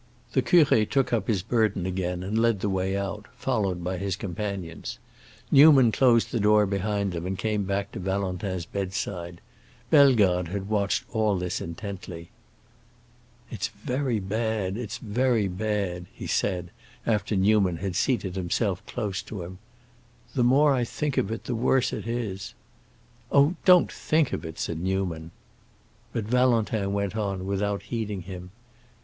[0.33, 4.15] The curé took up his burden again and led the way out, followed by his
[4.15, 4.97] companions.
[5.51, 9.41] Newman closed the door behind them and came back to Valentin's bedside.
[9.91, 12.31] Bellegarde had watched all this intently.
[13.51, 16.71] "It's very bad, it's very bad," he said,
[17.05, 19.59] after Newman had seated himself close to him.
[20.33, 22.55] "The more I think of it the worse it is."
[23.31, 25.29] "Oh, don't think of it," said Newman.
[26.11, 28.49] But Valentin went on, without heeding him.